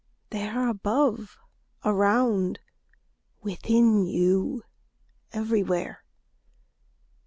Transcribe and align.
They 0.31 0.47
are 0.47 0.67
above, 0.67 1.37
around, 1.85 2.59
within 3.43 4.07
you, 4.07 4.63
everywhere. 5.31 6.03